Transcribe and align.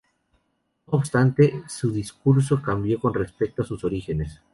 No 0.87 0.97
obstante, 0.97 1.61
su 1.67 1.91
discurso 1.91 2.59
cambió 2.59 2.99
con 2.99 3.13
respecto 3.13 3.61
a 3.61 3.65
sus 3.65 3.83
orígenes. 3.83 4.41